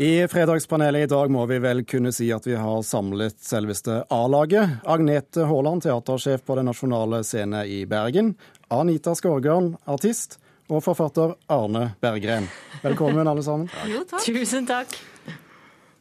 I 0.00 0.28
Fredagspanelet 0.28 1.02
i 1.02 1.06
dag 1.06 1.30
må 1.30 1.42
vi 1.50 1.56
vel 1.58 1.80
kunne 1.82 2.12
si 2.14 2.28
at 2.30 2.44
vi 2.46 2.52
har 2.54 2.82
samlet 2.86 3.34
selveste 3.42 4.04
A-laget. 4.14 4.76
Agnete 4.86 5.42
Haaland, 5.50 5.82
teatersjef 5.82 6.44
på 6.46 6.54
Den 6.54 6.68
nasjonale 6.70 7.24
scene 7.26 7.64
i 7.66 7.80
Bergen. 7.90 8.36
Anita 8.70 9.16
Skorgan, 9.18 9.72
artist. 9.90 10.38
Og 10.70 10.84
forfatter 10.86 11.34
Arne 11.50 11.96
Berggren. 11.98 12.46
Velkommen, 12.84 13.26
alle 13.26 13.42
sammen. 13.42 13.66
Jo, 13.90 14.04
takk. 14.06 14.22
Tusen 14.22 14.70
takk. 14.70 14.94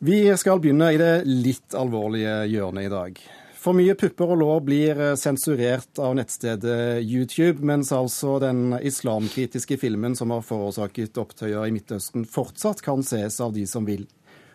Vi 0.05 0.21
skal 0.38 0.61
begynne 0.61 0.91
i 0.93 1.02
det 1.02 1.11
litt 1.25 1.73
alvorlige 1.73 2.43
hjørnet 2.54 2.91
i 2.91 2.93
dag. 2.93 3.21
For 3.68 3.75
mye 3.75 3.97
pupper 3.99 4.29
og 4.31 4.38
lår 4.39 4.59
blir 4.63 4.99
eh, 5.04 5.18
sensurert 5.20 5.99
av 5.99 6.13
nettstedet 6.16 7.02
YouTube, 7.04 7.66
mens 7.67 7.89
altså 7.91 8.38
den 8.39 8.77
islamkritiske 8.79 9.75
filmen 9.81 10.13
som 10.16 10.31
har 10.31 10.45
forårsaket 10.47 11.20
opptøyer 11.20 11.66
i 11.67 11.73
Midtøsten, 11.75 12.23
fortsatt 12.31 12.80
kan 12.85 13.03
ses 13.03 13.41
av 13.43 13.52
de 13.57 13.66
som 13.67 13.84
vil. 13.84 14.05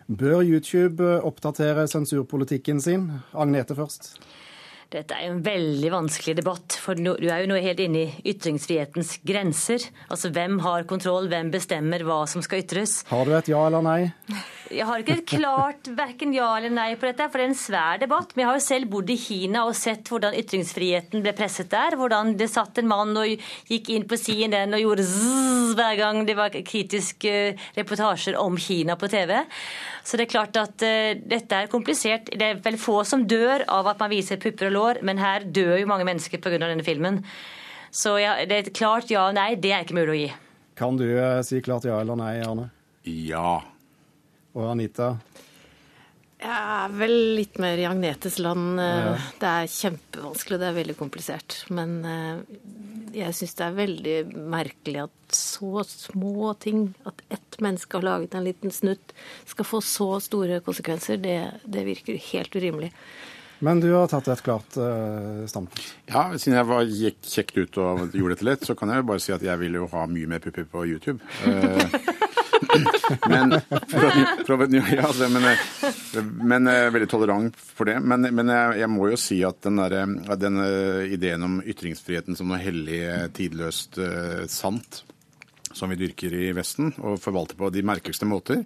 Bør 0.09 0.41
YouTube 0.41 1.05
eh, 1.05 1.27
oppdatere 1.29 1.85
sensurpolitikken 1.91 2.81
sin? 2.81 3.05
Agnete 3.37 3.77
først. 3.77 4.15
Dette 4.97 5.13
er 5.13 5.27
jo 5.27 5.35
en 5.35 5.45
veldig 5.45 5.93
vanskelig 5.93 6.35
debatt, 6.41 6.79
for 6.81 6.97
du 6.97 7.13
er 7.13 7.43
jo 7.43 7.51
nå 7.53 7.61
helt 7.61 7.85
inne 7.85 8.07
i 8.07 8.33
ytringsfrihetens 8.33 9.19
grenser. 9.21 9.85
Altså 10.09 10.33
hvem 10.33 10.57
har 10.65 10.89
kontroll, 10.89 11.29
hvem 11.29 11.53
bestemmer 11.53 12.01
hva 12.09 12.23
som 12.33 12.41
skal 12.41 12.65
ytres? 12.65 13.03
Har 13.13 13.29
du 13.29 13.37
et 13.37 13.53
ja 13.53 13.61
eller 13.69 13.85
nei? 13.85 13.99
Jeg 14.71 14.85
har 14.87 15.01
ikke 15.01 15.15
et 15.17 15.25
klart 15.27 15.87
verken 15.97 16.31
ja 16.35 16.47
eller 16.57 16.71
nei 16.71 16.93
på 16.95 17.07
dette, 17.09 17.25
for 17.27 17.41
det 17.41 17.45
er 17.45 17.51
en 17.51 17.57
svær 17.57 17.99
debatt. 18.01 18.31
Men 18.33 18.43
jeg 18.43 18.49
har 18.49 18.59
jo 18.59 18.63
selv 18.65 18.89
bodd 18.93 19.09
i 19.11 19.17
Kina 19.19 19.65
og 19.67 19.75
sett 19.77 20.07
hvordan 20.11 20.37
ytringsfriheten 20.39 21.23
ble 21.25 21.33
presset 21.35 21.71
der. 21.73 21.97
Hvordan 21.99 22.35
det 22.39 22.47
satt 22.51 22.79
en 22.79 22.87
mann 22.89 23.11
og 23.19 23.49
gikk 23.69 23.91
inn 23.93 24.07
på 24.07 24.19
CNN 24.19 24.75
og 24.77 24.83
gjorde 24.83 25.07
zzz 25.09 25.73
hver 25.77 25.97
gang 25.99 26.21
det 26.27 26.37
var 26.37 26.55
kritiske 26.55 27.33
reportasjer 27.75 28.37
om 28.39 28.55
Kina 28.61 28.95
på 28.99 29.09
TV. 29.11 29.35
Så 30.03 30.19
det 30.19 30.27
er 30.27 30.33
klart 30.35 30.59
at 30.59 30.85
uh, 30.85 31.11
dette 31.17 31.59
er 31.59 31.71
komplisert. 31.71 32.31
Det 32.31 32.49
er 32.53 32.63
vel 32.63 32.79
få 32.79 33.01
som 33.07 33.27
dør 33.27 33.65
av 33.71 33.91
at 33.91 33.99
man 34.03 34.13
viser 34.13 34.41
pupper 34.41 34.69
og 34.69 34.77
lår, 34.77 35.01
men 35.03 35.19
her 35.21 35.47
dør 35.47 35.75
jo 35.81 35.89
mange 35.89 36.07
mennesker 36.07 36.39
pga. 36.43 36.61
denne 36.61 36.85
filmen. 36.85 37.23
Så 37.91 38.17
ja, 38.21 38.37
det 38.47 38.55
er 38.55 38.65
et 38.67 38.75
klart 38.75 39.11
ja 39.11 39.27
og 39.27 39.35
nei, 39.37 39.53
det 39.55 39.73
er 39.73 39.83
ikke 39.85 39.99
mulig 39.99 40.13
å 40.13 40.21
gi. 40.21 40.31
Kan 40.79 40.97
du 40.97 41.05
uh, 41.05 41.43
si 41.45 41.61
klart 41.61 41.85
ja 41.85 41.99
eller 42.01 42.17
nei, 42.17 42.37
Arne? 42.41 42.71
Ja. 43.03 43.72
Og 44.53 44.67
Anita? 44.69 45.15
Jeg 46.43 46.51
er 46.51 46.95
vel 46.99 47.13
litt 47.37 47.59
mer 47.63 47.79
i 47.79 47.85
Agnetes 47.87 48.35
land. 48.43 48.79
Ja. 48.81 49.13
Det 49.39 49.49
er 49.49 49.69
kjempevanskelig, 49.71 50.59
det 50.59 50.67
er 50.67 50.75
veldig 50.75 50.95
komplisert. 50.99 51.55
Men 51.71 51.93
eh, 52.03 52.41
jeg 53.15 53.37
syns 53.37 53.55
det 53.59 53.67
er 53.67 53.77
veldig 53.77 54.15
merkelig 54.51 55.05
at 55.05 55.37
så 55.37 55.85
små 55.87 56.51
ting, 56.59 56.89
at 57.07 57.23
ett 57.31 57.59
menneske 57.63 57.95
har 57.95 58.05
laget 58.09 58.35
en 58.35 58.43
liten 58.43 58.75
snutt, 58.75 59.15
skal 59.47 59.69
få 59.69 59.79
så 59.85 60.09
store 60.23 60.59
konsekvenser. 60.65 61.21
Det, 61.23 61.37
det 61.63 61.85
virker 61.87 62.19
helt 62.33 62.59
urimelig. 62.59 62.91
Men 63.63 63.79
du 63.79 63.87
har 63.93 64.09
tatt 64.11 64.27
et 64.27 64.43
klart 64.43 64.75
uh, 64.75 65.45
standpunkt? 65.47 65.85
Ja, 66.11 66.25
siden 66.35 66.57
jeg 66.57 66.67
var, 66.67 66.83
gikk 66.83 67.21
kjekt 67.23 67.55
ut 67.55 67.79
og 67.79 68.09
gjorde 68.11 68.35
dette 68.35 68.47
lett, 68.49 68.65
så 68.67 68.75
kan 68.75 68.91
jeg 68.91 68.99
jo 68.99 69.07
bare 69.13 69.23
si 69.23 69.31
at 69.31 69.45
jeg 69.45 69.61
vil 69.61 69.79
jo 69.79 69.87
ha 69.93 70.03
mye 70.11 70.27
mer 70.33 70.43
pupper 70.43 70.67
på 70.67 70.83
YouTube. 70.91 71.23
Uh, 71.47 71.87
men, 73.29 73.55
ja, 73.55 75.05
altså, 75.07 75.29
men, 75.29 75.47
eh, 75.49 76.23
men 76.41 76.69
eh, 76.71 76.89
veldig 76.93 77.09
tolerant 77.11 77.57
for 77.57 77.89
det. 77.89 77.97
Men, 78.03 78.27
men 78.35 78.51
jeg, 78.53 78.79
jeg, 78.83 78.91
må 78.91 79.09
jo 79.11 79.19
si 79.19 79.39
at 79.47 79.61
den, 79.65 79.81
der, 79.81 80.37
den 80.39 80.61
eh, 80.63 81.13
ideen 81.15 81.45
om 81.47 81.59
ytringsfriheten 81.61 82.37
som 82.39 82.51
noe 82.51 82.61
hellig, 82.61 83.01
tidløst 83.35 83.99
sant, 84.51 85.03
som 85.73 85.91
vi 85.91 85.99
dyrker 86.03 86.35
i 86.37 86.51
Vesten 86.55 86.93
og 87.01 87.21
forvalter 87.21 87.57
på 87.59 87.71
de 87.73 87.85
merkeligste 87.85 88.27
måter, 88.29 88.61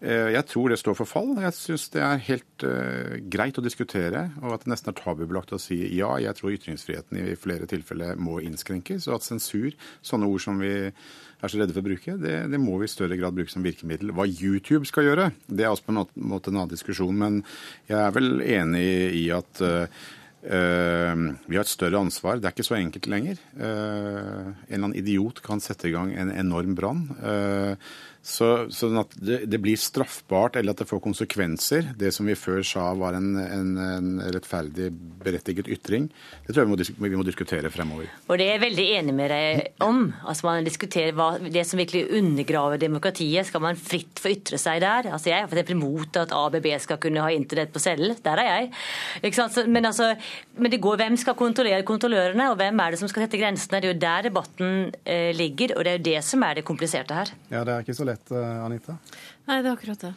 jeg 0.00 0.44
tror 0.50 0.68
det 0.68 0.76
står 0.76 0.96
for 0.98 1.08
fall. 1.08 1.30
Jeg 1.40 1.54
syns 1.56 1.86
det 1.94 2.02
er 2.04 2.24
helt 2.26 2.64
uh, 2.68 3.14
greit 3.32 3.56
å 3.56 3.64
diskutere, 3.64 4.26
og 4.42 4.52
at 4.52 4.66
det 4.66 4.72
nesten 4.74 4.92
er 4.92 4.98
tabubelagt 4.98 5.54
å 5.56 5.60
si 5.62 5.78
ja, 5.96 6.10
jeg 6.20 6.36
tror 6.36 6.52
ytringsfriheten 6.52 7.22
i 7.22 7.36
flere 7.40 7.68
tilfeller 7.70 8.20
må 8.20 8.42
innskrenkes, 8.44 9.08
og 9.08 9.16
at 9.16 9.28
sensur, 9.28 9.72
sånne 10.04 10.28
ord 10.28 10.44
som 10.44 10.60
vi 10.60 10.74
er 10.76 11.52
så 11.52 11.60
redde 11.60 11.74
for 11.74 11.84
å 11.84 11.88
bruke, 11.88 12.18
det, 12.20 12.36
det, 12.52 12.60
må 12.60 12.76
vi 12.80 12.88
i 12.88 12.92
større 12.92 13.16
grad 13.18 13.36
bruke 13.36 13.52
som 13.52 13.64
virkemiddel. 13.64 14.12
Hva 14.16 14.28
YouTube 14.28 14.88
skal 14.88 15.08
gjøre, 15.08 15.30
det 15.48 15.66
er 15.66 15.72
også 15.72 15.88
på 15.88 15.94
en 15.94 16.04
måte 16.28 16.52
en 16.52 16.60
annen 16.60 16.72
diskusjon. 16.72 17.16
Men 17.16 17.42
jeg 17.90 17.98
er 18.00 18.14
vel 18.16 18.40
enig 18.44 18.86
i 19.20 19.26
at 19.36 19.60
uh, 19.62 19.88
vi 20.46 21.58
har 21.58 21.64
et 21.64 21.72
større 21.72 22.00
ansvar. 22.00 22.40
Det 22.40 22.48
er 22.48 22.56
ikke 22.56 22.68
så 22.68 22.78
enkelt 22.78 23.08
lenger. 23.12 23.40
Uh, 23.58 23.64
en 23.64 24.54
eller 24.70 24.82
annen 24.82 24.98
idiot 25.00 25.42
kan 25.44 25.62
sette 25.64 25.90
i 25.90 25.94
gang 25.96 26.14
en 26.16 26.32
enorm 26.32 26.76
brann. 26.78 27.04
Uh, 27.20 27.74
så, 28.26 28.46
sånn 28.74 28.98
at 28.98 29.12
det, 29.22 29.44
det, 29.46 29.58
blir 29.62 29.78
straffbart, 29.78 30.56
eller 30.58 30.74
at 30.74 30.80
det 30.82 30.88
får 30.90 30.98
konsekvenser, 31.04 31.92
det 31.98 32.10
som 32.14 32.26
vi 32.26 32.34
før 32.34 32.64
sa 32.66 32.88
var 32.98 33.14
en, 33.14 33.36
en, 33.38 33.68
en 33.78 34.08
rettferdig, 34.34 34.88
berettiget 35.22 35.68
ytring, 35.70 36.08
det 36.42 36.50
tror 36.50 36.64
jeg 36.64 36.66
vi 36.66 36.72
må, 36.72 37.06
vi 37.06 37.20
må, 37.20 37.26
diskutere 37.26 37.70
fremover. 37.70 38.10
Og 38.26 38.40
det 38.40 38.48
er 38.48 38.56
jeg 38.56 38.64
veldig 38.64 38.86
enig 38.98 39.14
med 39.14 39.30
deg 39.30 39.84
om. 39.86 40.00
Altså 40.26 40.48
Man 40.48 40.66
diskuterer 40.66 41.14
hva, 41.14 41.28
det 41.38 41.62
som 41.68 41.78
virkelig 41.78 42.08
undergraver 42.18 42.82
demokratiet. 42.82 43.46
Skal 43.46 43.62
man 43.62 43.78
fritt 43.78 44.18
få 44.22 44.32
ytre 44.34 44.58
seg 44.58 44.82
der? 44.82 45.10
Altså 45.12 45.30
Jeg 45.30 45.44
er 45.44 45.50
f.eks. 45.50 45.72
imot 45.76 46.18
at 46.18 46.34
ABB 46.34 46.68
skal 46.82 47.00
kunne 47.02 47.22
ha 47.22 47.30
internett 47.34 47.70
på 47.74 47.82
cellen. 47.82 48.16
Der 48.26 48.42
er 48.42 48.50
jeg. 48.50 49.32
Så, 49.36 49.66
men, 49.70 49.86
altså, 49.86 50.12
men, 50.58 50.72
det 50.74 50.82
går, 50.82 50.98
hvem 51.04 51.18
skal 51.20 51.38
kontrollere 51.38 51.86
kontrollørene, 51.86 52.50
og 52.50 52.58
hvem 52.58 52.82
er 52.82 52.94
det 52.94 53.02
som 53.02 53.10
skal 53.10 53.26
sette 53.26 53.38
grensene? 53.38 53.82
Det 53.82 53.90
er 53.90 53.94
jo 53.94 54.02
der 54.02 54.28
debatten 54.30 54.76
eh, 55.04 55.30
ligger, 55.36 55.76
og 55.76 55.86
det 55.86 55.94
er 55.94 56.00
jo 56.00 56.06
det 56.10 56.20
som 56.26 56.42
er 56.46 56.58
det 56.58 56.66
kompliserte 56.66 57.22
her. 57.22 57.34
Ja, 57.52 57.62
det 57.62 57.74
er 57.74 57.86
ikke 57.86 57.94
så 57.94 58.06
lett 58.08 58.15
rett, 58.16 58.30
eh, 58.30 58.64
Anita? 58.64 58.96
Nei, 59.46 59.62
det 59.62 59.68
er 59.68 59.74
akkurat 59.74 60.00
det. 60.00 60.14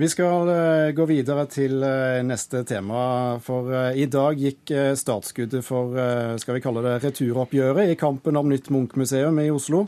Vi 0.00 0.08
skal 0.08 0.48
eh, 0.48 0.92
gå 0.96 1.04
videre 1.08 1.44
til 1.50 1.82
eh, 1.82 2.22
neste 2.24 2.62
tema. 2.64 3.38
For 3.42 3.72
i 3.94 4.06
dag 4.06 4.38
gikk 4.38 4.72
startskuddet 4.96 5.66
for 5.66 5.96
skal 6.40 6.56
vi 6.56 6.64
kalle 6.64 6.84
det 6.86 6.98
returoppgjøret 7.04 7.92
i 7.92 8.00
kampen 8.00 8.38
om 8.38 8.50
nytt 8.50 8.70
Munch-museum 8.70 9.40
i 9.42 9.50
Oslo. 9.52 9.86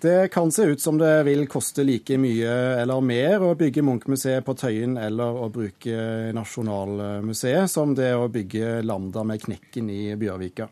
Det 0.00 0.30
kan 0.32 0.48
se 0.48 0.64
ut 0.64 0.80
som 0.80 0.96
det 0.96 1.26
vil 1.26 1.44
koste 1.50 1.84
like 1.84 2.16
mye 2.16 2.52
eller 2.80 3.02
mer 3.04 3.42
å 3.44 3.50
bygge 3.52 3.84
Munch-museet 3.84 4.46
på 4.46 4.54
Tøyen 4.56 4.96
eller 4.96 5.42
å 5.44 5.50
bruke 5.52 6.30
Nasjonalmuseet 6.32 7.68
som 7.68 7.92
det 7.92 8.14
å 8.16 8.30
bygge 8.32 8.78
Lambda 8.80 9.26
med 9.28 9.44
Knekken 9.44 9.92
i 9.92 10.06
Bjørvika. 10.16 10.70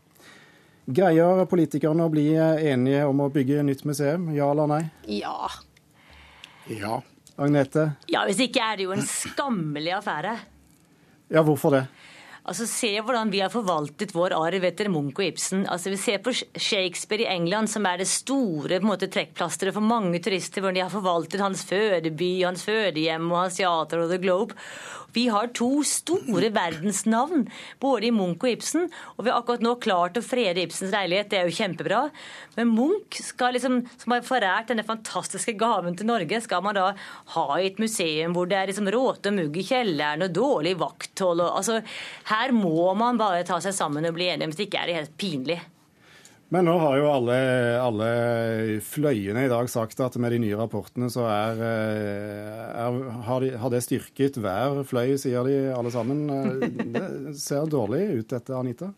Greier 0.89 1.45
politikerne 1.51 2.07
å 2.07 2.09
bli 2.09 2.31
enige 2.39 3.03
om 3.05 3.19
å 3.21 3.29
bygge 3.33 3.61
nytt 3.67 3.85
museum, 3.85 4.31
ja 4.33 4.47
eller 4.55 4.71
nei? 4.71 4.83
Ja. 5.19 5.51
Ja. 6.73 7.03
Agnete? 7.39 7.91
Ja, 8.11 8.25
Hvis 8.27 8.41
ikke 8.43 8.65
er 8.65 8.79
det 8.79 8.87
jo 8.89 8.95
en 8.97 9.05
skammelig 9.05 9.93
affære. 9.99 10.33
Ja, 11.29 11.43
hvorfor 11.45 11.77
det? 11.77 11.83
Altså, 12.49 12.65
Se 12.69 12.91
hvordan 13.05 13.29
vi 13.33 13.43
har 13.43 13.53
forvaltet 13.53 14.15
vår 14.17 14.33
arv 14.33 14.65
etter 14.65 14.89
Munch 14.89 15.19
og 15.21 15.27
Ibsen. 15.27 15.67
Altså, 15.69 15.91
Vi 15.93 15.99
ser 16.01 16.23
på 16.25 16.33
Shakespeare 16.33 17.27
i 17.27 17.35
England, 17.37 17.69
som 17.69 17.85
er 17.87 17.99
det 18.01 18.09
store 18.09 18.81
på 18.81 18.89
måte, 18.89 19.11
trekkplasteret 19.13 19.77
for 19.77 19.85
mange 19.85 20.19
turister, 20.25 20.65
hvor 20.65 20.73
de 20.73 20.81
har 20.81 20.93
forvaltet 20.93 21.45
hans 21.45 21.65
fødeby, 21.69 22.45
hans 22.47 22.65
fødehjem 22.65 23.29
og 23.31 23.43
hans 23.45 23.61
teater 23.61 24.01
og 24.01 24.09
The 24.09 24.19
Globe. 24.19 24.57
Vi 25.17 25.25
har 25.33 25.49
to 25.57 25.83
store 25.89 26.51
verdensnavn, 26.53 27.47
både 27.81 28.09
i 28.09 28.13
Munch 28.13 28.45
og 28.45 28.51
Ibsen, 28.51 28.91
og 29.17 29.25
vi 29.25 29.33
har 29.33 29.41
akkurat 29.41 29.65
nå 29.65 29.75
klart 29.81 30.19
å 30.21 30.25
frede 30.25 30.63
Ibsens 30.63 30.93
leilighet. 30.93 31.31
Det 31.33 31.39
er 31.41 31.49
jo 31.49 31.57
kjempebra. 31.57 32.01
Men 32.59 32.75
Munch, 32.77 33.21
skal 33.25 33.57
liksom, 33.57 33.81
som 33.99 34.15
har 34.15 34.27
forært 34.27 34.69
denne 34.69 34.85
fantastiske 34.87 35.57
gaven 35.59 35.97
til 35.97 36.09
Norge, 36.11 36.43
skal 36.45 36.63
man 36.65 36.77
da 36.77 36.91
ha 37.35 37.47
i 37.57 37.71
et 37.71 37.81
museum 37.81 38.37
hvor 38.37 38.49
det 38.51 38.59
er 38.61 38.71
liksom 38.71 38.91
råte 38.93 39.33
og 39.33 39.39
mugg 39.39 39.57
i 39.57 39.65
kjelleren 39.67 40.27
og 40.27 40.35
dårlig 40.37 40.77
vakthold 40.81 41.43
og 41.45 41.57
altså, 41.63 41.81
Her 42.29 42.38
må 42.55 42.93
man 42.99 43.19
bare 43.21 43.45
ta 43.47 43.59
seg 43.63 43.75
sammen 43.77 44.07
og 44.09 44.15
bli 44.17 44.31
enige, 44.33 44.53
hvis 44.53 44.65
ikke 44.67 44.81
er 44.83 44.91
det 44.91 45.01
helt 45.01 45.19
pinlig. 45.21 45.59
Men 46.49 46.65
nå 46.65 46.79
har 46.81 46.95
jo 46.97 47.09
alle, 47.13 47.35
alle, 47.77 48.07
fløyene 48.81 49.45
i 49.45 49.51
dag 49.53 49.69
sagt 49.69 50.01
at 50.01 50.15
med 50.17 50.33
de 50.33 50.39
nye 50.47 50.57
rapportene 50.57 51.11
så 51.13 51.27
er, 51.29 51.61
eh, 51.61 52.63
er, 52.73 52.97
har, 53.27 53.45
de, 53.45 53.51
har, 53.61 53.75
det 53.75 53.83
styrket 53.85 54.39
hver 54.41 54.81
fløy, 54.89 55.19
sier 55.21 55.45
de 55.45 55.59
alle 55.77 55.93
sammen. 55.93 56.25
Eh, 56.33 56.65
det 56.95 57.37
ser 57.37 57.69
dårlig 57.69 58.07
ut 58.23 58.33
dette, 58.33 58.57
Anita? 58.57 58.89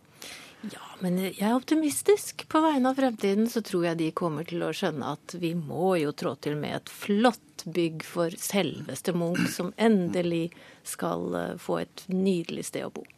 Ja, 0.70 0.84
men 1.02 1.18
jeg 1.24 1.40
er 1.40 1.56
optimistisk. 1.56 2.46
På 2.52 2.62
vegne 2.62 2.92
av 2.92 3.00
fremtiden 3.00 3.50
så 3.50 3.64
tror 3.66 3.88
jeg 3.88 3.98
de 3.98 4.10
kommer 4.14 4.46
til 4.46 4.62
å 4.62 4.70
skjønne 4.76 5.14
at 5.16 5.34
vi 5.42 5.56
må 5.58 5.96
jo 5.98 6.14
trå 6.14 6.36
til 6.38 6.58
med 6.60 6.76
et 6.76 6.92
flott 6.92 7.64
bygg 7.66 8.04
for 8.06 8.30
selveste 8.38 9.16
Munch, 9.16 9.48
som 9.50 9.74
endelig 9.74 10.52
skal 10.86 11.34
eh, 11.34 11.56
få 11.58 11.82
et 11.82 12.06
nydelig 12.14 12.70
sted 12.70 12.86
å 12.86 12.94
bo. 12.94 13.10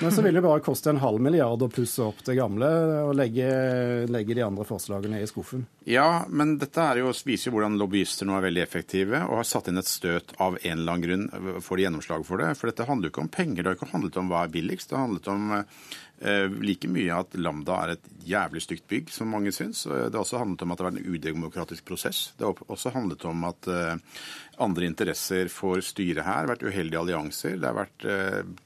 Men 0.00 0.12
så 0.12 0.22
vil 0.22 0.34
det 0.34 0.42
bare 0.44 0.62
koste 0.62 0.92
en 0.92 1.00
halv 1.02 1.20
milliard 1.20 1.62
å 1.64 1.68
pusse 1.72 2.04
opp 2.04 2.20
det 2.26 2.36
gamle 2.38 2.68
og 3.08 3.16
legge, 3.18 3.48
legge 4.06 4.36
de 4.36 4.44
andre 4.46 4.66
forslagene 4.68 5.18
i 5.18 5.26
skuffen. 5.26 5.64
Ja, 5.88 6.24
men 6.28 6.54
dette 6.60 6.84
jo, 7.00 7.10
viser 7.26 7.48
jo 7.48 7.56
hvordan 7.56 7.78
lobbyister 7.80 8.28
nå 8.28 8.36
er 8.36 8.44
veldig 8.46 8.62
effektive 8.62 9.24
og 9.24 9.40
har 9.40 9.48
satt 9.48 9.70
inn 9.72 9.80
et 9.80 9.90
støt 9.90 10.36
av 10.38 10.58
en 10.60 10.76
eller 10.76 10.92
annen 10.92 11.06
grunn 11.06 11.62
får 11.64 11.80
de 11.80 11.86
gjennomslag 11.88 12.26
for 12.28 12.42
det. 12.42 12.52
For 12.60 12.70
dette 12.70 12.86
handler 12.86 13.08
jo 13.08 13.14
ikke 13.16 13.24
om 13.24 13.32
penger, 13.38 13.62
det 13.62 13.72
har 13.72 13.78
ikke 13.80 13.90
handlet 13.94 14.20
om 14.22 14.30
hva 14.30 14.44
er 14.44 14.52
billigst. 14.54 14.90
Det 14.90 14.98
har 14.98 15.06
handlet 15.08 15.32
om 15.32 15.56
eh, 15.56 16.46
like 16.68 16.92
mye 16.94 17.18
at 17.18 17.34
Lambda 17.40 17.80
er 17.82 17.94
et 17.96 18.12
jævlig 18.28 18.62
stygt 18.68 18.86
bygg, 18.92 19.10
som 19.14 19.34
mange 19.34 19.54
syns. 19.56 19.82
Det 19.88 20.12
har 20.12 20.22
også 20.22 20.44
handlet 20.44 20.62
om 20.62 20.76
at 20.76 20.78
det 20.78 20.86
har 20.86 20.92
vært 20.92 21.02
en 21.02 21.18
udemokratisk 21.18 21.90
prosess. 21.90 22.22
Det 22.38 22.46
har 22.46 22.64
også 22.68 22.94
handlet 22.94 23.26
om 23.26 23.50
at 23.50 23.72
eh, 23.72 24.22
andre 24.62 24.88
interesser 24.92 25.50
får 25.50 25.82
styre 25.90 26.22
her. 26.22 26.44
Har 26.44 26.54
vært 26.54 26.66
uheldige 26.68 27.02
allianser. 27.02 27.58
Det 27.58 27.66
har 27.66 27.78
vært 27.82 28.06
eh, 28.06 28.56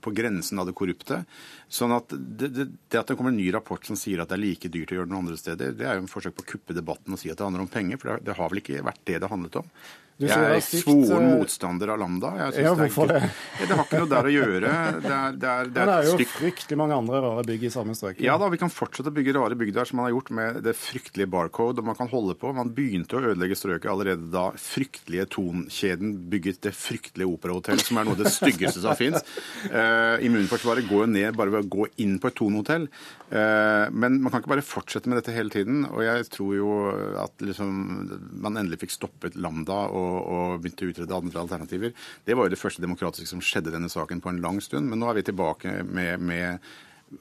på 0.00 0.12
grensen 0.16 0.60
av 0.62 0.68
det 0.68 0.74
korrupte. 0.76 1.22
Sånn 1.68 1.94
at 1.96 2.12
det, 2.12 2.48
det, 2.48 2.66
det, 2.88 3.00
at 3.00 3.10
det 3.10 3.16
kommer 3.18 3.34
en 3.34 3.40
ny 3.40 3.50
rapport 3.54 3.84
som 3.86 3.98
sier 3.98 4.22
at 4.22 4.32
det 4.32 4.38
er 4.38 4.44
like 4.44 4.70
dyrt 4.72 4.94
å 4.94 4.98
gjøre 4.98 5.10
det 5.10 5.14
noen 5.14 5.26
andre 5.26 5.40
steder, 5.40 5.76
det 5.76 5.86
er 5.86 5.98
jo 5.98 6.06
en 6.06 6.10
forsøk 6.10 6.36
på 6.38 6.46
å 6.46 6.50
kuppe 6.54 6.76
debatten 6.76 7.16
og 7.16 7.20
si 7.20 7.32
at 7.32 7.38
det 7.38 7.46
handler 7.46 7.66
om 7.66 7.72
penger. 7.72 8.00
For 8.02 8.24
det, 8.24 8.36
har 8.38 8.52
vel 8.52 8.62
ikke 8.62 8.84
vært 8.86 9.04
det 9.08 9.20
det 9.22 9.32
handlet 9.32 9.60
om. 9.62 9.70
Jeg 10.16 10.32
er 10.32 10.62
svoren 10.64 11.26
motstander 11.34 11.90
av 11.92 11.98
Lambda. 12.00 12.30
ja, 12.56 12.70
hvorfor 12.72 13.10
det? 13.10 13.18
Det, 13.58 13.66
det 13.68 13.76
har 13.76 13.82
ikke 13.84 13.98
noe 14.00 14.08
der 14.08 14.28
å 14.28 14.30
gjøre. 14.32 14.60
Det 14.62 15.10
er, 15.12 15.34
det 15.36 15.48
er, 15.50 15.68
det 15.68 15.82
er, 15.82 15.90
er 15.92 16.06
jo 16.08 16.14
stygt. 16.16 16.30
fryktelig 16.38 16.78
mange 16.80 16.96
andre 16.96 17.20
rare 17.20 17.42
bygg 17.44 17.66
i 17.68 17.70
samme 17.74 17.92
strøk. 17.98 18.22
Ja 18.24 18.38
da, 18.40 18.48
vi 18.52 18.60
kan 18.62 18.72
fortsette 18.72 19.12
å 19.12 19.16
bygge 19.16 19.34
rare 19.36 19.58
bygg 19.60 19.74
der 19.76 19.88
som 19.88 20.00
man 20.00 20.08
har 20.08 20.14
gjort 20.14 20.32
med 20.38 20.60
det 20.64 20.72
fryktelige 20.80 21.28
Barcode. 21.34 21.82
og 21.84 21.88
man 21.90 21.98
kan 21.98 22.08
holde 22.08 22.36
på. 22.40 22.54
Man 22.56 22.72
begynte 22.76 23.18
å 23.18 23.22
ødelegge 23.28 23.58
strøket 23.60 23.92
allerede 23.92 24.30
da 24.32 24.46
fryktelige 24.56 25.28
Tonkjeden 25.36 26.14
bygget 26.32 26.62
det 26.64 26.72
fryktelige 26.72 27.28
operahotellet, 27.36 27.84
som 27.84 28.00
er 28.00 28.08
noe 28.08 28.16
av 28.16 28.24
det 28.24 28.32
styggeste 28.32 28.86
som 28.86 28.96
fins. 28.96 29.20
Uh, 29.68 30.16
immunforsvaret 30.24 30.88
går 30.88 31.04
jo 31.04 31.10
ned 31.12 31.36
bare 31.36 31.52
ved 31.52 31.68
å 31.68 31.72
gå 31.76 31.90
inn 32.00 32.16
på 32.22 32.32
et 32.32 32.40
Thon-hotell. 32.40 32.88
Uh, 33.28 33.92
men 33.92 34.22
man 34.22 34.32
kan 34.32 34.40
ikke 34.40 34.54
bare 34.54 34.64
fortsette 34.64 35.12
med 35.12 35.20
dette 35.20 35.36
hele 35.36 35.52
tiden. 35.52 35.84
Og 35.92 36.00
jeg 36.08 36.24
tror 36.32 36.56
jo 36.56 36.72
at 37.20 37.44
liksom, 37.44 37.76
man 38.40 38.56
endelig 38.56 38.86
fikk 38.86 38.96
stoppet 38.96 39.36
Lambda. 39.36 39.84
og 39.92 40.05
og, 40.06 40.18
og 40.24 40.60
begynte 40.62 40.86
å 40.86 40.92
utrede 40.94 41.18
andre 41.18 41.42
alternativer. 41.42 41.94
Det 42.24 42.36
var 42.36 42.46
jo 42.46 42.54
det 42.54 42.60
første 42.60 42.84
demokratiske 42.84 43.30
som 43.30 43.42
skjedde 43.44 43.74
denne 43.74 43.90
saken 43.92 44.22
på 44.22 44.32
en 44.32 44.42
lang 44.44 44.60
stund. 44.64 44.88
Men 44.90 45.02
nå 45.02 45.10
er 45.10 45.18
vi 45.18 45.26
tilbake 45.28 45.80
med, 45.84 46.22
med 46.22 46.70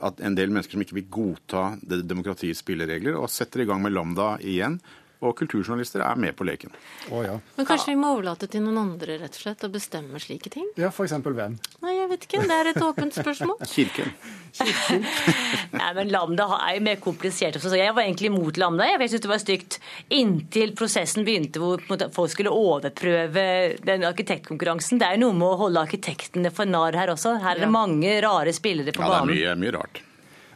at 0.06 0.22
en 0.26 0.38
del 0.38 0.54
mennesker 0.54 0.78
som 0.78 0.86
ikke 0.86 1.00
vil 1.00 1.10
godta 1.14 1.66
det 1.82 2.04
demokratiets 2.10 2.64
spilleregler, 2.64 3.18
og 3.20 3.32
setter 3.34 3.64
i 3.64 3.68
gang 3.70 3.84
med 3.84 3.94
Lambda 3.94 4.36
igjen 4.42 4.80
og 5.24 5.36
kulturjournalister 5.40 6.04
er 6.06 6.20
med 6.20 6.36
på 6.38 6.46
leken. 6.48 6.74
Oh, 7.10 7.22
ja. 7.26 7.38
Men 7.56 7.68
kanskje 7.68 7.94
vi 7.94 8.00
må 8.00 8.12
overlate 8.16 8.50
til 8.52 8.64
noen 8.66 8.80
andre 8.82 9.20
rett 9.22 9.38
og 9.38 9.44
slett 9.46 9.66
å 9.68 9.70
bestemme 9.72 10.20
slike 10.22 10.52
ting? 10.54 10.68
Ja, 10.80 10.92
f.eks. 10.92 11.16
hvem? 11.24 11.58
Nei, 11.86 11.94
jeg 11.96 12.10
vet 12.12 12.28
ikke. 12.28 12.42
Det 12.50 12.58
er 12.58 12.72
et 12.72 12.82
åpent 12.84 13.16
spørsmål. 13.16 13.60
Kirken. 13.76 14.12
Kirken. 14.56 15.06
Nei, 15.80 15.92
men 15.98 16.12
Lambda 16.14 16.48
er 16.60 16.78
jo 16.80 16.86
mer 16.88 17.00
komplisert. 17.04 17.60
Også. 17.60 17.74
Jeg 17.80 17.96
var 17.96 18.06
egentlig 18.06 18.32
imot 18.32 18.60
Lambda. 18.62 18.90
Jeg 18.92 19.12
syntes 19.14 19.26
det 19.26 19.34
var 19.34 19.44
stygt 19.44 19.80
inntil 20.16 20.76
prosessen 20.78 21.28
begynte 21.28 21.64
hvor 21.64 21.84
folk 22.16 22.34
skulle 22.34 22.54
overprøve 22.54 23.46
den 23.86 24.08
arkitektkonkurransen. 24.08 25.02
Det 25.02 25.08
er 25.08 25.20
jo 25.20 25.28
noe 25.28 25.40
med 25.40 25.48
å 25.52 25.62
holde 25.66 25.86
arkitektene 25.86 26.52
for 26.56 26.70
narr 26.70 26.98
her 26.98 27.14
også. 27.16 27.38
Her 27.44 27.56
er 27.56 27.66
det 27.66 27.72
mange 27.72 28.20
rare 28.26 28.54
spillere 28.56 28.96
på 28.96 29.04
banen. 29.04 29.32
Ja, 29.36 29.56
det 29.56 29.56
er 29.56 29.58
mye, 29.60 29.64
mye 29.66 29.78
rart. 29.80 30.04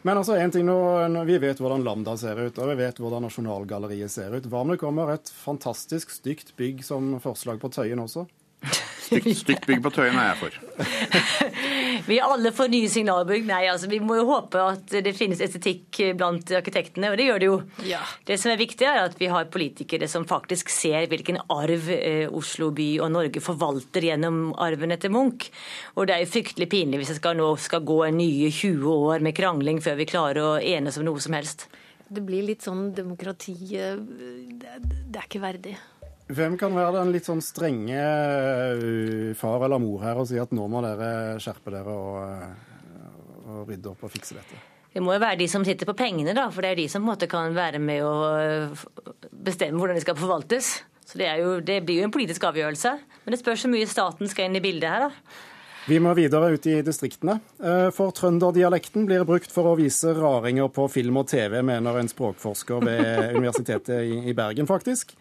Men 0.09 0.17
altså, 0.17 0.39
en 0.41 0.51
ting 0.51 0.65
nå, 0.65 1.23
Vi 1.29 1.37
vet 1.37 1.59
hvordan 1.61 1.83
Lambda 1.85 2.15
ser 2.17 2.39
ut, 2.41 2.57
og 2.57 2.71
vi 2.71 2.79
vet 2.79 2.97
hvordan 2.97 3.21
Nasjonalgalleriet 3.27 4.09
ser 4.09 4.33
ut. 4.33 4.47
Hva 4.49 4.63
om 4.63 4.71
det 4.73 4.79
kommer 4.81 5.11
et 5.13 5.29
fantastisk 5.29 6.09
stygt 6.09 6.55
bygg 6.57 6.81
som 6.87 7.11
forslag 7.21 7.61
på 7.61 7.69
Tøyen 7.69 8.01
også? 8.01 8.25
Stygt, 9.05 9.29
stygt 9.43 9.67
bygg 9.69 9.83
på 9.85 9.91
Tøyen 9.93 10.17
er 10.17 10.31
jeg 10.31 10.39
for. 10.41 10.57
vi 12.09 12.17
er 12.17 12.25
alle 12.25 12.51
for 12.55 12.71
nye 12.71 12.89
signalbygg. 12.89 13.45
Nei, 13.49 13.61
altså 13.71 13.89
vi 13.91 13.99
må 14.03 14.17
jo 14.17 14.27
håpe 14.29 14.61
at 14.63 14.95
det 15.05 15.13
finnes 15.17 15.41
estetikk 15.45 16.01
blant 16.17 16.51
arkitektene, 16.59 17.11
og 17.11 17.19
det 17.19 17.27
gjør 17.27 17.41
det 17.41 17.49
jo. 17.49 17.57
Ja. 17.87 18.01
Det 18.25 18.39
som 18.41 18.53
er 18.53 18.61
viktig, 18.61 18.87
er 18.89 19.03
at 19.05 19.17
vi 19.19 19.29
har 19.31 19.49
politikere 19.53 20.09
som 20.09 20.27
faktisk 20.29 20.71
ser 20.73 21.09
hvilken 21.11 21.39
arv 21.53 21.91
eh, 21.93 22.25
Oslo 22.29 22.71
by 22.75 22.89
og 23.05 23.13
Norge 23.13 23.43
forvalter 23.43 24.09
gjennom 24.09 24.55
arven 24.57 24.95
etter 24.95 25.13
Munch. 25.13 25.49
Og 25.95 26.09
det 26.09 26.17
er 26.17 26.25
jo 26.25 26.33
fryktelig 26.33 26.69
pinlig 26.71 27.03
hvis 27.03 27.13
det 27.13 27.19
skal 27.21 27.37
nå 27.39 27.51
skal 27.61 27.85
gå 27.85 28.01
nye 28.15 28.49
20 28.49 28.89
år 28.89 29.25
med 29.25 29.37
krangling 29.37 29.83
før 29.83 29.99
vi 29.99 30.09
klarer 30.09 30.41
å 30.43 30.57
enes 30.57 30.97
om 30.99 31.07
noe 31.07 31.21
som 31.23 31.37
helst. 31.37 31.69
Det 32.09 32.25
blir 32.25 32.41
litt 32.47 32.65
sånn 32.65 32.89
demokrati 32.97 33.53
Det 33.69 35.13
er 35.13 35.25
ikke 35.27 35.43
verdig. 35.43 35.75
Hvem 36.29 36.59
kan 36.61 36.75
være 36.77 36.99
den 36.99 37.13
litt 37.13 37.25
sånn 37.25 37.41
strenge 37.41 37.99
uh, 37.99 39.29
far 39.37 39.63
eller 39.65 39.81
mor 39.81 40.03
her 40.03 40.19
og 40.21 40.27
si 40.29 40.37
at 40.37 40.51
nå 40.53 40.67
må 40.69 40.83
dere 40.85 41.39
skjerpe 41.41 41.73
dere 41.73 41.95
og, 41.95 42.19
uh, 42.21 43.47
og 43.49 43.71
rydde 43.71 43.89
opp 43.89 44.05
og 44.05 44.13
fikse 44.13 44.37
dette? 44.37 44.59
Det 44.93 45.01
må 45.05 45.15
jo 45.15 45.21
være 45.21 45.39
de 45.41 45.47
som 45.49 45.65
sitter 45.65 45.89
på 45.89 45.97
pengene, 45.97 46.35
da, 46.37 46.47
for 46.53 46.65
det 46.65 46.73
er 46.73 46.79
de 46.81 46.87
som 46.89 47.01
på 47.01 47.07
en 47.07 47.11
måte 47.11 47.29
kan 47.29 47.57
være 47.57 47.81
med 47.81 48.05
å 48.05 48.13
uh, 48.69 48.85
bestemme 49.31 49.81
hvordan 49.81 49.97
de 49.97 50.05
skal 50.05 50.17
forvaltes. 50.21 50.71
Så 51.09 51.17
det, 51.17 51.31
jo, 51.41 51.55
det 51.65 51.79
blir 51.87 52.03
jo 52.03 52.09
en 52.09 52.13
politisk 52.13 52.45
avgjørelse. 52.45 52.91
Men 53.23 53.33
det 53.33 53.41
spørs 53.41 53.65
så 53.65 53.71
mye 53.71 53.89
staten 53.89 54.29
skal 54.29 54.49
inn 54.49 54.59
i 54.59 54.61
bildet 54.61 54.93
her, 54.93 55.07
da. 55.09 55.47
Vi 55.89 55.97
må 55.97 56.11
videre 56.13 56.51
ut 56.53 56.65
i 56.69 56.75
distriktene. 56.85 57.39
Eh, 57.57 57.87
for 57.95 58.13
trønderdialekten 58.13 59.07
blir 59.09 59.23
brukt 59.25 59.49
for 59.49 59.71
å 59.71 59.77
vise 59.79 60.11
raringer 60.13 60.69
på 60.69 60.85
film 60.93 61.17
og 61.17 61.31
TV, 61.31 61.55
mener 61.65 61.97
en 61.97 62.11
språkforsker 62.11 62.83
ved 62.85 63.07
Universitetet 63.39 64.05
i 64.29 64.35
Bergen, 64.37 64.69
faktisk. 64.69 65.15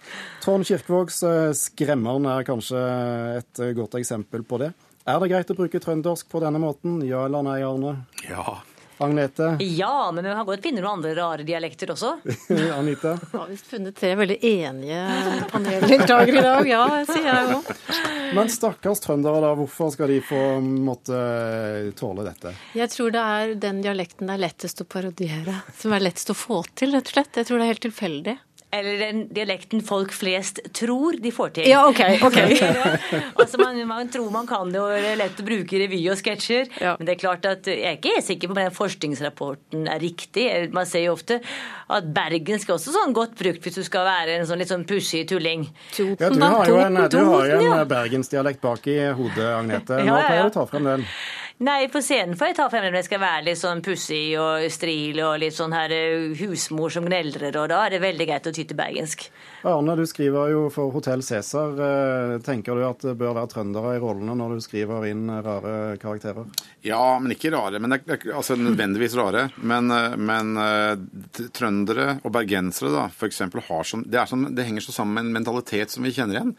Trond 0.44 0.68
Kirkevågs 0.68 1.22
eh, 1.24 1.54
'Skremmeren' 1.56 2.28
er 2.34 2.44
kanskje 2.44 2.82
et 3.38 3.62
godt 3.78 3.96
eksempel 3.96 4.44
på 4.44 4.60
det. 4.60 4.74
Er 5.08 5.22
det 5.22 5.30
greit 5.32 5.54
å 5.54 5.56
bruke 5.56 5.80
trøndersk 5.80 6.28
på 6.28 6.44
denne 6.44 6.60
måten? 6.60 7.00
Ja 7.08 7.24
eller 7.24 7.46
nei, 7.48 7.62
Arne? 7.64 8.02
Ja. 8.28 8.58
Agnete? 8.98 9.56
Ja, 9.60 10.10
men 10.14 10.26
har 10.26 10.46
godt 10.46 10.64
finne 10.64 10.82
noen 10.82 10.98
andre 10.98 11.14
rare 11.18 11.44
dialekter 11.46 11.92
også. 11.94 12.16
Anita? 12.78 13.14
Vi 13.20 13.38
har 13.38 13.50
visst 13.50 13.70
funnet 13.70 13.96
tre 13.98 14.14
veldig 14.18 14.38
enige 14.42 15.02
paneldeltakere 15.52 16.40
i 16.40 16.44
dag, 16.48 16.70
ja, 16.70 16.82
sier 17.06 17.28
jeg 17.30 17.54
òg. 17.58 17.70
Men 18.34 18.50
stakkars 18.52 19.04
trøndere, 19.04 19.40
da. 19.44 19.52
Hvorfor 19.58 19.92
skal 19.94 20.10
de 20.12 20.18
få 20.24 20.42
måtte 20.64 21.20
tåle 21.98 22.26
dette? 22.26 22.52
Jeg 22.78 22.90
tror 22.92 23.14
det 23.14 23.22
er 23.38 23.54
den 23.68 23.80
dialekten 23.86 24.28
det 24.28 24.36
er 24.36 24.44
lettest 24.48 24.82
å 24.82 24.88
parodiere. 24.88 25.60
Som 25.78 25.94
er 25.94 26.04
lettest 26.04 26.34
å 26.34 26.36
få 26.36 26.64
til, 26.74 26.96
rett 26.96 27.08
og 27.08 27.16
slett. 27.16 27.38
Jeg 27.38 27.48
tror 27.48 27.58
det 27.60 27.68
er 27.68 27.74
helt 27.76 27.86
tilfeldig 27.86 28.36
eller 28.70 28.98
den 29.00 29.20
dialekten 29.32 29.80
folk 29.84 30.12
flest 30.12 30.60
tror 30.76 31.16
de 31.22 31.30
får 31.32 31.54
til. 31.56 31.68
Ja, 31.70 31.86
ok, 31.88 32.02
okay. 32.26 32.58
altså 33.40 33.60
man, 33.62 33.80
man, 33.88 34.10
tror 34.12 34.28
man 34.34 34.48
kan 34.48 34.68
det, 34.72 34.82
og 34.82 34.92
det 34.92 35.14
er 35.14 35.20
lett 35.22 35.40
å 35.40 35.46
bruke 35.46 35.76
i 35.78 35.80
revy 35.84 36.02
og 36.12 36.20
sketsjer. 36.20 36.68
Ja. 36.82 36.92
Men 36.98 37.08
det 37.08 37.14
er 37.14 37.22
klart 37.22 37.48
at 37.48 37.70
jeg 37.70 37.80
er 37.88 37.96
ikke 37.96 38.20
sikker 38.24 38.50
på 38.50 38.56
om 38.56 38.60
den 38.60 38.76
forskningsrapporten 38.76 39.88
er 39.88 40.02
riktig. 40.04 40.46
Man 40.76 40.88
ser 40.88 41.06
jo 41.06 41.16
ofte 41.16 41.40
at 41.88 42.12
bergensk 42.12 42.68
er 42.68 42.76
også 42.76 42.92
sånn 42.92 43.16
godt 43.16 43.38
brukt 43.40 43.64
hvis 43.64 43.80
du 43.80 43.84
skal 43.86 44.04
være 44.08 44.36
en 44.36 44.48
sånn 44.48 44.60
litt 44.60 44.72
sånn 44.72 44.84
pussig 44.88 45.24
tulling. 45.32 45.64
Ja, 45.96 46.28
du 46.28 46.44
har 46.44 46.68
jo 46.68 46.78
en, 46.84 47.02
du 47.08 47.20
har 47.24 47.52
jo 47.54 47.60
en 47.72 47.88
bergensdialekt 47.88 48.60
bak 48.60 48.84
i 48.92 49.00
hodet, 49.16 49.48
Agnete. 49.54 50.04
Nå 50.04 50.20
kan 50.28 50.44
du 50.44 50.56
ta 50.60 50.68
frem 50.68 50.92
den. 50.92 51.08
Nei, 51.58 51.88
på 51.90 51.98
scenen 51.98 52.36
får 52.38 52.52
jeg 52.52 52.54
ta 52.54 52.64
frem 52.70 52.84
når 52.86 53.00
jeg 53.00 53.06
skal 53.08 53.18
være 53.18 53.44
litt 53.48 53.58
sånn 53.58 53.80
pussig 53.82 54.36
og 54.38 54.62
stril 54.70 55.16
og 55.26 55.40
litt 55.42 55.56
sånn 55.56 55.72
her 55.74 55.90
eh, 55.90 56.28
husmor 56.38 56.92
som 56.94 57.08
gneldrer, 57.08 57.56
og 57.58 57.66
da 57.72 57.80
er 57.82 57.96
det 57.96 57.98
veldig 58.04 58.26
greit 58.30 58.46
å 58.46 58.52
ty 58.54 58.62
til 58.62 58.78
bergensk. 58.78 59.24
Arne, 59.66 59.96
du 59.98 60.04
skriver 60.06 60.52
jo 60.52 60.60
for 60.70 60.94
Hotell 60.94 61.24
Cæsar. 61.26 61.74
Eh, 61.82 62.34
tenker 62.46 62.78
du 62.78 62.84
at 62.86 63.02
det 63.02 63.16
bør 63.18 63.34
være 63.40 63.50
trøndere 63.50 63.96
i 63.96 64.02
rollene 64.04 64.36
når 64.38 64.54
du 64.54 64.62
skriver 64.62 65.08
inn 65.10 65.24
rare 65.26 65.96
karakterer? 65.98 66.46
Ja, 66.86 67.02
men 67.18 67.34
ikke 67.34 67.50
rare. 67.50 67.82
Men 67.82 67.96
det 67.96 68.04
er, 68.06 68.28
altså 68.38 68.54
nødvendigvis 68.54 69.18
rare. 69.18 69.48
Men, 69.58 69.90
eh, 69.90 70.14
men 70.14 70.54
trøndere 71.58 72.20
og 72.22 72.36
bergensere, 72.38 72.94
da, 72.94 73.08
f.eks. 73.10 73.42
har 73.66 73.90
sånn 73.90 74.06
det, 74.06 74.22
sånn, 74.30 74.52
det 74.54 74.68
henger 74.68 74.86
så 74.86 74.94
sammen 75.00 75.18
med 75.18 75.26
en 75.26 75.40
mentalitet 75.40 75.90
som 75.90 76.06
vi 76.06 76.14
kjenner 76.14 76.38
igjen. 76.38 76.54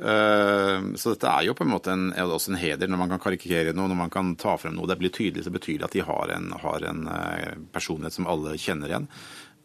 Eh, 0.00 0.94
så 0.96 1.12
dette 1.12 1.28
er 1.28 1.44
jo 1.44 1.54
på 1.56 1.66
en 1.66 1.72
måte 1.74 1.92
en, 1.92 2.08
også 2.24 2.54
en 2.54 2.60
heder 2.60 2.88
når 2.88 3.02
man 3.02 3.12
kan 3.12 3.20
karikere 3.20 3.74
noe, 3.76 3.90
når 3.90 3.98
man 3.98 4.12
kan 4.12 4.32
ta 4.40 4.56
frem 4.60 4.76
noe. 4.76 4.88
Det 4.88 4.96
blir 5.00 5.12
tydelig, 5.12 5.44
så 5.44 5.52
betyr 5.52 5.80
det 5.80 5.90
at 5.90 5.96
de 5.98 6.06
har 6.06 6.32
en, 6.36 6.50
har 6.62 6.88
en 6.88 7.06
eh, 7.12 7.54
personlighet 7.74 8.16
som 8.16 8.30
alle 8.30 8.56
kjenner 8.60 8.92
igjen. 8.92 9.10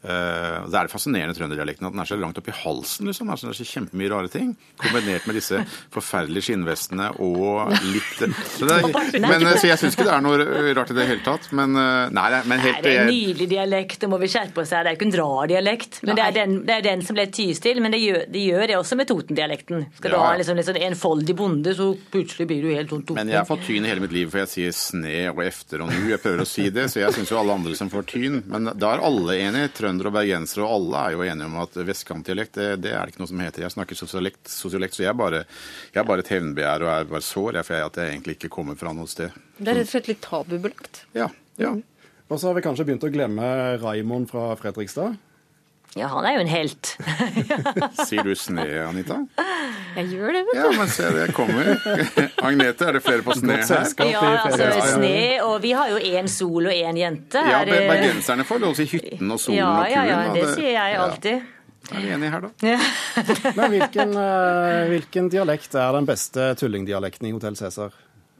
Uh, 0.06 0.66
det 0.70 0.78
er 0.78 0.88
det 0.88 0.94
fascinerende 0.94 1.36
trønderdialekten 1.38 1.90
at 1.90 1.96
den 1.96 2.04
er 2.04 2.10
så 2.10 2.20
langt 2.20 2.40
opp 2.42 2.50
i 2.52 2.56
halsen. 2.56 3.10
liksom. 3.10 3.32
Altså, 3.34 3.50
det 3.50 3.56
er 3.56 3.60
så 3.64 3.70
kjempemye 3.72 4.12
rare 4.14 4.32
ting. 4.32 4.54
Kombinert 4.82 5.28
med 5.30 5.40
disse 5.40 5.62
forferdelige 5.94 6.50
skinnvestene 6.50 7.12
og 7.24 7.74
litt 7.90 8.14
så 8.58 8.70
er, 8.70 8.86
men, 9.24 9.48
Så 9.60 9.70
jeg 9.70 9.82
syns 9.82 9.98
ikke 9.98 10.08
det 10.08 10.16
er 10.16 10.24
noe 10.26 10.74
rart 10.78 10.94
i 10.94 10.98
det 10.98 11.08
hele 11.10 11.26
tatt. 11.26 11.50
Men 11.56 11.76
nei, 11.76 12.28
men 12.46 12.62
helt 12.64 12.84
Det 12.86 12.94
er 12.94 13.06
en 13.06 13.12
nydelig 13.12 13.50
dialekt, 13.52 14.00
det 14.04 14.10
må 14.12 14.20
vi 14.22 14.30
skjerpe 14.32 14.64
oss 14.64 14.74
her. 14.76 14.86
Det 14.86 14.94
er 14.94 15.00
ikke 15.00 15.10
en 15.10 15.18
rar 15.20 15.50
dialekt. 15.52 16.00
Men 16.06 16.20
det 16.20 16.26
er, 16.26 16.36
den, 16.36 16.56
det 16.68 16.78
er, 16.78 16.86
den, 16.86 17.04
som 17.06 17.18
ble 17.18 17.28
tyst 17.34 17.64
til. 17.66 17.82
Men 17.84 17.96
det 17.96 18.02
gjør, 18.04 18.22
de 18.32 18.44
gjør 18.50 18.68
det 18.72 18.78
også 18.80 19.00
med 19.00 19.10
Toten-dialekten. 19.10 19.86
Skal 19.98 20.12
ja. 20.12 20.18
du 20.18 20.22
ha 20.22 20.34
liksom, 20.40 20.60
liksom 20.60 20.80
enfoldig 20.90 21.36
bonde, 21.38 21.76
så 21.78 21.90
plutselig 22.14 22.50
blir 22.50 22.66
du 22.66 22.72
helt 22.74 22.94
sånn 22.94 23.06
Toten. 23.06 23.20
Men 23.22 23.34
jeg 23.34 23.42
har 23.42 23.48
fått 23.50 23.66
tyn 23.68 23.86
i 23.86 23.92
hele 23.92 24.04
mitt 24.04 24.16
liv, 24.16 24.30
for 24.32 24.44
jeg 24.44 24.52
sier 24.52 24.76
sne 24.76 25.16
og 25.32 25.42
efter 25.46 25.86
og 25.86 25.92
nu. 25.92 26.10
Jeg 26.12 26.22
prøver 26.24 26.44
å 26.44 26.50
si 26.50 26.68
det, 26.74 26.88
så 26.92 27.02
jeg 27.02 27.18
syns 27.18 27.34
jo 27.34 27.40
alle 27.42 27.56
andre 27.58 27.76
som 27.78 27.92
får 27.94 28.08
tyn. 28.12 28.42
Men 28.52 28.72
da 28.74 28.96
er 28.96 29.06
alle 29.06 29.38
enige. 29.48 29.72
Trønder 29.80 29.95
trøndere 29.96 30.12
og 30.12 30.16
bergensere, 30.16 30.66
og 30.66 30.76
alle 30.76 31.02
er 31.02 31.16
jo 31.16 31.24
enige 31.26 31.48
om 31.48 31.58
at 31.62 31.78
vestkantdialekt 31.88 32.58
det, 32.60 32.68
det 32.84 32.92
er 32.92 33.06
det 33.06 33.14
ikke 33.14 33.24
noe 33.24 33.32
som 33.32 33.44
heter. 33.44 33.64
Jeg 33.64 33.74
snakker 33.76 33.96
sosiolekt, 33.96 34.48
sosiolekt 34.52 34.96
så 34.96 35.04
jeg 35.06 35.12
er 35.12 35.20
bare, 35.20 35.44
jeg 35.94 36.02
er 36.02 36.08
bare 36.08 36.24
et 36.26 36.32
hevnbegjær 36.34 36.86
og 36.86 36.92
er 36.92 37.10
bare 37.10 37.26
sår 37.26 37.60
jeg, 37.60 37.68
for 37.68 37.76
jeg, 37.76 37.92
at 37.92 38.00
jeg 38.02 38.14
egentlig 38.16 38.38
ikke 38.38 38.52
kommer 38.58 38.80
fra 38.80 38.94
noe 38.96 39.08
sted. 39.08 39.36
Det 39.58 39.72
er 39.72 39.80
rett 39.80 39.88
og 39.88 39.94
slett 39.94 40.10
litt 40.12 40.24
tabubelagt. 40.26 41.06
Ja, 41.16 41.30
ja. 41.62 41.76
Og 42.26 42.42
så 42.42 42.50
har 42.50 42.58
vi 42.58 42.66
kanskje 42.66 42.88
begynt 42.90 43.06
å 43.06 43.14
glemme 43.14 43.48
Raimond 43.84 44.32
fra 44.32 44.50
Fredrikstad. 44.60 45.16
Ja, 45.96 46.10
han 46.12 46.26
er 46.28 46.36
jo 46.36 46.44
en 46.44 46.52
helt. 46.52 46.96
Sier 48.10 48.26
du 48.26 48.34
sne, 48.36 48.66
Anita? 48.84 49.22
Jeg 49.96 50.10
gjør 50.12 50.34
det, 50.36 50.42
vet 50.48 50.58
du. 50.58 50.60
Ja, 50.60 50.70
men 50.76 50.92
se 50.92 51.10
det 51.16 51.26
kommer. 51.36 51.70
Agnete, 52.48 52.88
er 52.90 52.98
det 52.98 53.02
flere 53.06 53.24
på 53.24 53.36
sne 53.38 53.58
her? 53.62 53.92
Ja, 54.12 54.24
altså 54.44 54.70
sne, 54.98 55.18
og 55.46 55.58
vi 55.64 55.72
har 55.78 55.92
jo 55.94 56.00
én 56.00 56.30
sol 56.32 56.68
og 56.68 56.76
én 56.76 57.00
jente. 57.00 57.42
Ja, 57.42 57.62
eh, 57.64 57.88
bergenserne 57.90 58.48
får 58.48 58.64
lov 58.66 58.78
til 58.80 58.90
hytten 58.96 59.32
og 59.32 59.40
solen 59.40 59.62
ja, 59.62 59.70
og 59.72 59.92
ja, 59.92 60.02
kulen. 60.02 60.12
ja, 60.12 60.24
ja, 60.28 60.34
det 60.36 60.56
sier 60.58 60.74
jeg 60.74 60.96
ja. 60.96 61.04
alltid. 61.06 61.52
Er 61.86 62.02
vi 62.02 62.14
enige 62.16 62.32
her, 62.34 62.48
da? 62.48 62.78
Men 63.60 63.76
hvilken, 63.76 64.16
eh, 64.18 64.88
hvilken 64.92 65.30
dialekt 65.32 65.78
er 65.78 65.94
den 66.00 66.10
beste 66.10 66.50
tullingdialekten 66.60 67.30
i 67.30 67.36
Hotell 67.36 67.58
Cæsar? 67.60 67.94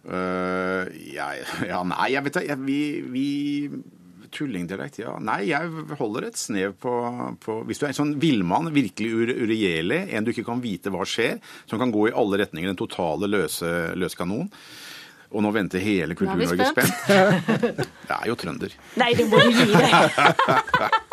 Uh, 0.06 0.86
ja, 1.10 1.32
ja, 1.66 1.80
nei, 1.82 2.12
jeg 2.14 2.22
vet 2.28 2.36
da 2.38 2.56
Vi, 2.62 2.80
vi 3.10 3.30
Tullingdialekt, 4.36 5.00
ja. 5.00 5.16
Nei, 5.24 5.42
jeg 5.50 5.70
holder 6.00 6.28
et 6.30 6.40
snev 6.40 6.76
på, 6.82 6.92
på 7.44 7.60
Hvis 7.70 7.80
du 7.80 7.86
er 7.86 7.94
en 7.94 8.00
sånn 8.00 8.16
villmann, 8.22 8.72
virkelig 8.76 9.12
ur, 9.16 9.32
uregjerlig, 9.46 10.02
en 10.12 10.28
du 10.28 10.34
ikke 10.34 10.48
kan 10.50 10.64
vite 10.64 10.92
hva 10.94 11.08
skjer, 11.08 11.40
som 11.70 11.82
kan 11.82 11.94
gå 11.96 12.10
i 12.10 12.16
alle 12.16 12.42
retninger, 12.44 12.72
den 12.74 12.80
totale 12.80 13.30
løse, 13.32 13.72
løskanon. 13.96 14.52
Og 15.36 15.44
nå 15.44 15.50
venter 15.56 15.82
hele 15.84 16.16
Kultur-Norge 16.16 16.70
spent. 16.70 16.94
spent. 17.02 17.82
Det 18.08 18.14
er 18.14 18.30
jo 18.30 18.36
trønder. 18.40 18.76
Nei, 19.02 19.12
det 19.18 19.26
må 19.32 19.42
du 19.42 19.50
gi 19.52 19.66
deg. 19.74 21.02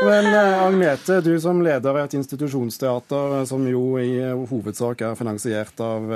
Men 0.00 0.26
eh, 0.26 0.62
Agnete, 0.64 1.18
du 1.20 1.34
som 1.40 1.58
leder 1.60 1.96
et 2.00 2.14
institusjonsteater 2.16 3.34
eh, 3.36 3.42
som 3.48 3.66
jo 3.68 3.82
i 4.00 4.14
eh, 4.16 4.44
hovedsak 4.48 5.02
er 5.04 5.16
finansiert 5.18 5.80
av 5.84 6.06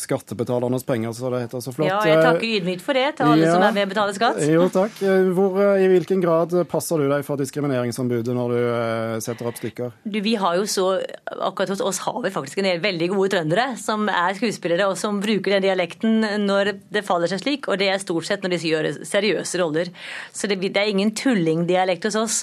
skattebetalernes 0.00 0.84
penger, 0.84 1.14
så 1.16 1.30
det 1.32 1.40
heter 1.46 1.62
så 1.64 1.72
flott. 1.72 1.88
Ja, 1.88 2.00
jeg 2.04 2.20
takker 2.20 2.46
ydmykt 2.58 2.84
for 2.84 2.98
det 2.98 3.06
til 3.18 3.30
alle 3.30 3.46
Ja. 3.46 3.54
som 3.54 3.64
er 3.64 3.76
med 3.76 3.86
og 3.86 3.92
betaler 3.94 4.16
skatt. 4.16 4.40
Jo, 4.44 4.66
takk. 4.72 4.98
Hvor, 5.36 5.56
I 5.80 5.88
hvilken 5.94 6.20
grad 6.22 6.52
passer 6.68 7.00
du 7.00 7.06
deg 7.10 7.24
for 7.24 7.40
diskrimineringsombudet 7.40 8.34
når 8.36 8.52
du 8.52 8.60
setter 9.24 9.48
opp 9.48 9.60
stykker? 9.60 9.94
Du, 10.04 10.20
vi 10.24 10.34
har 10.40 10.58
jo 10.60 10.66
så, 10.68 10.88
Akkurat 11.40 11.72
hos 11.72 11.80
oss 11.84 12.02
har 12.04 12.18
vi 12.24 12.32
faktisk 12.34 12.60
en 12.60 12.68
del 12.68 12.82
veldig 12.84 13.08
gode 13.14 13.30
trøndere 13.32 13.66
som 13.80 14.08
er 14.12 14.36
skuespillere 14.36 14.90
og 14.90 14.98
som 15.00 15.22
bruker 15.24 15.56
den 15.56 15.64
dialekten 15.64 16.20
når 16.44 16.74
det 16.92 17.04
faller 17.06 17.30
seg 17.32 17.40
slik, 17.44 17.70
og 17.70 17.80
det 17.80 17.88
er 17.94 18.02
stort 18.02 18.28
sett 18.28 18.44
når 18.44 18.54
de 18.56 18.60
gjør 18.74 18.90
seriøse 19.08 19.62
roller. 19.62 19.92
Så 20.36 20.50
det, 20.50 20.60
det 20.68 20.76
er 20.76 20.92
ingen 20.92 21.14
tullingdialekt 21.16 22.10
hos 22.10 22.18
oss. 22.20 22.38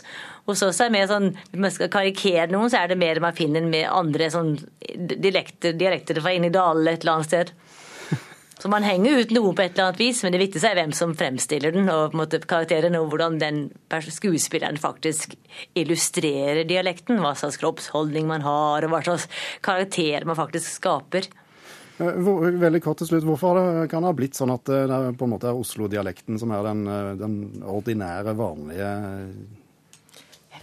Hos 0.48 0.62
oss 0.64 0.80
er 0.80 0.88
det 0.90 0.96
mer 0.96 1.08
sånn, 1.10 1.30
Hvis 1.52 1.60
man 1.60 1.72
skal 1.76 1.90
karikere 1.92 2.48
noen, 2.54 2.70
så 2.72 2.80
er 2.82 2.88
det 2.94 2.98
mer 3.02 3.20
man 3.20 3.36
finner 3.36 3.66
med 3.68 3.90
andre 3.92 4.30
sånn 4.32 4.54
dialekter, 4.96 5.74
dialekter 5.76 6.22
fra 6.24 6.32
inn 6.34 6.48
i 6.48 6.54
dalene 6.54 6.94
et 6.96 7.04
eller 7.04 7.18
annet 7.18 7.28
sted. 7.28 7.52
Så 8.62 8.72
man 8.72 8.82
henger 8.88 9.20
ut 9.22 9.34
noen 9.36 9.54
på 9.54 9.62
et 9.62 9.76
eller 9.76 9.90
annet 9.92 10.00
vis, 10.02 10.24
men 10.24 10.34
det 10.34 10.40
viktigste 10.42 10.72
er 10.72 10.80
hvem 10.80 10.94
som 10.96 11.12
fremstiller 11.20 11.76
den, 11.76 11.90
og 11.94 12.10
på 12.10 12.18
en 12.18 12.22
måte 12.24 12.40
karakteren, 12.42 12.96
og 12.98 13.12
hvordan 13.12 13.36
den 13.44 13.60
skuespilleren 14.08 14.80
faktisk 14.82 15.36
illustrerer 15.78 16.64
dialekten. 16.66 17.20
Hva 17.22 17.36
slags 17.38 17.60
kroppsholdning 17.62 18.26
man 18.32 18.42
har, 18.48 18.88
og 18.88 18.96
hva 18.96 19.04
slags 19.06 19.28
karakter 19.62 20.26
man 20.26 20.40
faktisk 20.40 20.80
skaper. 20.80 21.28
Eh, 22.00 22.18
veldig 22.64 22.82
kort 22.82 22.98
til 23.04 23.12
slutt, 23.12 23.28
Hvorfor 23.28 23.60
det- 23.60 23.90
kan 23.92 24.02
det 24.02 24.10
ha 24.10 24.14
blitt 24.14 24.34
sånn 24.38 24.54
at 24.54 24.70
eh, 24.70 24.88
det 24.88 25.18
på 25.18 25.26
en 25.26 25.36
måte 25.36 25.50
er 25.50 25.58
Oslo-dialekten 25.58 26.40
som 26.40 26.52
er 26.52 26.64
den, 26.64 26.88
eh, 26.88 27.14
den 27.16 27.38
ordinære, 27.62 28.36
vanlige 28.38 28.90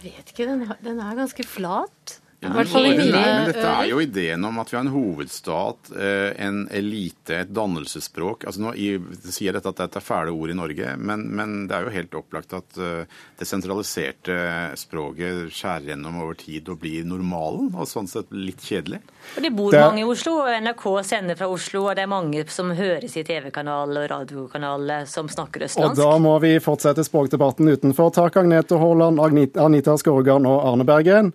Vet 0.05 0.29
ikke, 0.29 0.45
den, 0.51 0.67
den 0.85 0.99
er 1.01 1.15
ganske 1.17 1.43
flat. 1.49 2.19
I 2.45 2.49
Ja, 2.51 2.53
hvert 2.59 2.71
fall 2.71 2.85
i 2.85 2.91
men, 2.93 2.99
mine 3.07 3.21
men 3.25 3.47
dette 3.49 3.65
er 3.71 3.89
jo 3.89 3.99
ideen 4.03 4.45
om 4.45 4.59
at 4.61 4.69
vi 4.71 4.77
har 4.77 4.85
en 4.85 4.93
hovedstat, 4.93 5.91
eh, 5.97 6.29
en 6.45 6.59
elite, 6.71 7.39
et 7.41 7.53
dannelsesspråk. 7.55 8.45
Altså 8.45 8.61
nå 8.61 8.73
i, 8.77 8.91
sier 9.33 9.55
dette 9.57 9.71
at 9.71 9.79
dette 9.81 9.99
er 10.01 10.05
fæle 10.05 10.33
ord 10.35 10.53
i 10.53 10.57
Norge, 10.57 10.93
men, 10.97 11.25
men 11.35 11.55
det 11.69 11.75
er 11.79 11.87
jo 11.87 11.93
helt 11.95 12.17
opplagt 12.21 12.53
at 12.57 12.77
eh, 12.77 13.09
det 13.39 13.47
sentraliserte 13.49 14.37
språket 14.79 15.49
skjærer 15.55 15.91
gjennom 15.91 16.21
over 16.23 16.37
tid 16.39 16.69
og 16.71 16.79
blir 16.83 17.05
normalen, 17.07 17.71
og 17.75 17.89
sånn 17.89 18.07
sett 18.09 18.31
litt 18.35 18.61
kjedelig. 18.63 19.01
Og 19.35 19.41
Det 19.43 19.51
bor 19.57 19.71
Det 19.73 19.81
mange 19.81 20.03
i 20.03 20.07
Oslo, 20.07 20.35
og 20.43 20.51
NRK 20.65 20.85
sender 21.07 21.39
fra 21.39 21.49
Oslo, 21.51 21.85
og 21.89 21.95
det 21.97 22.05
er 22.05 22.11
mange 22.11 22.45
som 22.53 22.71
høres 22.77 23.15
i 23.17 23.23
TV-kanal 23.25 23.97
og 24.03 24.09
radiokanal 24.11 24.89
eh, 24.99 25.05
som 25.09 25.29
snakker 25.31 25.65
østlandsk. 25.67 25.97
Og 25.97 26.03
da 26.03 26.21
må 26.21 26.35
vi 26.43 26.55
fortsette 26.63 27.03
språkdebatten 27.07 27.69
utenfor. 27.73 28.13
Takk 28.15 28.37
Agnete 28.43 28.77
Haaland, 28.79 29.19
Anita 29.57 29.97
Skorgan 29.97 30.45
og 30.49 30.61
Arne 30.69 30.85
Bergen. 30.87 31.33